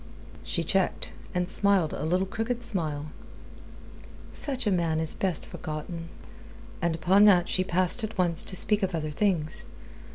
She 0.43 0.63
checked, 0.63 1.13
and 1.35 1.47
smiled 1.47 1.93
a 1.93 2.01
little 2.05 2.25
crooked 2.25 2.63
smile. 2.63 3.11
"Such 4.31 4.65
a 4.65 4.71
man 4.71 4.99
is 4.99 5.13
best 5.13 5.45
forgotten." 5.45 6.09
And 6.81 6.95
upon 6.95 7.25
that 7.25 7.47
she 7.47 7.63
passed 7.63 8.03
at 8.03 8.17
once 8.17 8.43
to 8.45 8.55
speak 8.55 8.81
of 8.81 8.95
other 8.95 9.11
things. 9.11 9.65